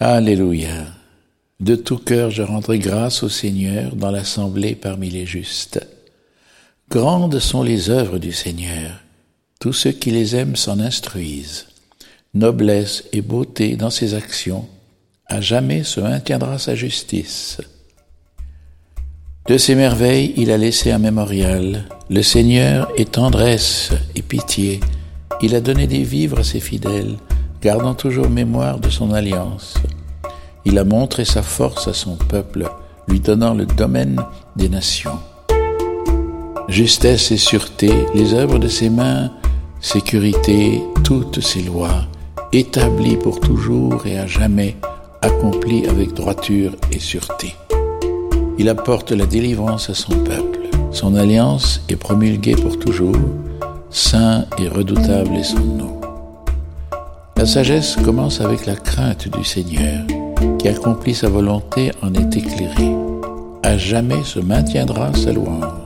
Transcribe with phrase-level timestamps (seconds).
[0.00, 0.86] Alléluia.
[1.60, 5.86] De tout cœur je rendrai grâce au Seigneur dans l'assemblée parmi les justes.
[6.90, 9.00] Grandes sont les œuvres du Seigneur.
[9.60, 11.66] Tous ceux qui les aiment s'en instruisent.
[12.34, 14.68] Noblesse et beauté dans ses actions.
[15.26, 17.58] À jamais se maintiendra sa justice.
[19.46, 21.84] De ses merveilles, il a laissé un mémorial.
[22.10, 24.80] Le Seigneur est tendresse et pitié.
[25.40, 27.16] Il a donné des vivres à ses fidèles,
[27.64, 29.72] gardant toujours mémoire de son alliance.
[30.66, 32.68] Il a montré sa force à son peuple,
[33.08, 34.20] lui donnant le domaine
[34.54, 35.18] des nations.
[36.68, 39.30] Justesse et sûreté, les œuvres de ses mains,
[39.80, 42.04] sécurité, toutes ses lois,
[42.52, 44.76] établies pour toujours et à jamais,
[45.22, 47.54] accomplies avec droiture et sûreté.
[48.58, 50.60] Il apporte la délivrance à son peuple.
[50.92, 53.16] Son alliance est promulguée pour toujours.
[53.88, 56.03] Saint et redoutable est son nom.
[57.44, 60.00] La sagesse commence avec la crainte du Seigneur
[60.58, 62.88] qui accomplit sa volonté en est éclairé.
[63.62, 65.83] À jamais se maintiendra sa louange.